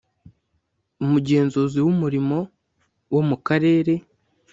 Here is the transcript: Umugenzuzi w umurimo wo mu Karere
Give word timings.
Umugenzuzi 1.03 1.79
w 1.85 1.87
umurimo 1.93 2.37
wo 3.13 3.21
mu 3.29 3.37
Karere 3.47 3.93